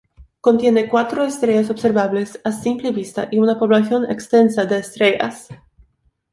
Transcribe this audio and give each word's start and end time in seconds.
Contiene 0.41 0.87
cuatro 0.89 1.23
estrellas 1.23 1.69
observables 1.69 2.41
a 2.43 2.51
simple 2.51 2.89
vista 2.91 3.27
y 3.29 3.37
una 3.37 3.59
población 3.59 4.09
extensa 4.09 4.65
de 4.65 4.79
estrellas. 4.79 5.49